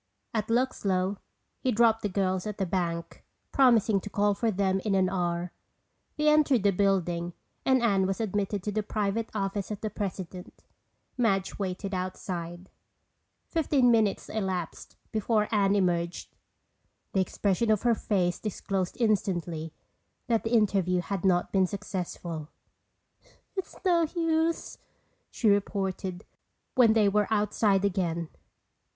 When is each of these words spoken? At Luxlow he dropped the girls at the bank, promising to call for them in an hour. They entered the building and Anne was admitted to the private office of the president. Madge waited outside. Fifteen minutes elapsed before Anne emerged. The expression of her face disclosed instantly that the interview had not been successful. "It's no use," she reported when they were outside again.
At 0.33 0.47
Luxlow 0.47 1.17
he 1.59 1.71
dropped 1.71 2.01
the 2.01 2.09
girls 2.09 2.47
at 2.47 2.57
the 2.57 2.65
bank, 2.65 3.23
promising 3.51 4.01
to 4.01 4.09
call 4.09 4.33
for 4.33 4.49
them 4.49 4.79
in 4.79 4.95
an 4.95 5.09
hour. 5.09 5.51
They 6.17 6.27
entered 6.27 6.63
the 6.63 6.71
building 6.71 7.33
and 7.67 7.83
Anne 7.83 8.07
was 8.07 8.19
admitted 8.19 8.63
to 8.63 8.71
the 8.71 8.81
private 8.81 9.29
office 9.35 9.69
of 9.69 9.79
the 9.81 9.91
president. 9.91 10.63
Madge 11.19 11.59
waited 11.59 11.93
outside. 11.93 12.71
Fifteen 13.45 13.91
minutes 13.91 14.27
elapsed 14.27 14.95
before 15.11 15.47
Anne 15.51 15.75
emerged. 15.75 16.35
The 17.13 17.21
expression 17.21 17.69
of 17.69 17.83
her 17.83 17.93
face 17.93 18.39
disclosed 18.39 18.97
instantly 18.99 19.71
that 20.25 20.43
the 20.43 20.53
interview 20.55 21.01
had 21.01 21.23
not 21.23 21.51
been 21.51 21.67
successful. 21.67 22.49
"It's 23.55 23.75
no 23.85 24.07
use," 24.15 24.79
she 25.29 25.47
reported 25.47 26.25
when 26.73 26.93
they 26.93 27.07
were 27.07 27.27
outside 27.29 27.85
again. 27.85 28.29